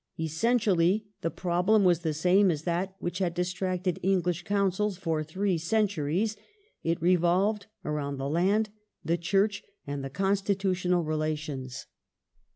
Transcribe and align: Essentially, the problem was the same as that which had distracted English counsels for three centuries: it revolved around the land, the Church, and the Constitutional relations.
Essentially, 0.19 1.05
the 1.21 1.29
problem 1.29 1.83
was 1.83 1.99
the 1.99 2.15
same 2.15 2.49
as 2.49 2.63
that 2.63 2.95
which 2.97 3.19
had 3.19 3.35
distracted 3.35 3.99
English 4.01 4.41
counsels 4.45 4.97
for 4.97 5.23
three 5.23 5.59
centuries: 5.59 6.35
it 6.81 6.99
revolved 6.99 7.67
around 7.85 8.17
the 8.17 8.27
land, 8.27 8.71
the 9.05 9.15
Church, 9.15 9.61
and 9.85 10.03
the 10.03 10.09
Constitutional 10.09 11.03
relations. 11.03 11.85